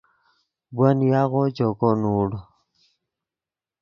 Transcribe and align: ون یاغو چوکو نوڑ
ون 0.77 0.97
یاغو 1.11 1.43
چوکو 1.57 1.89
نوڑ 2.01 2.29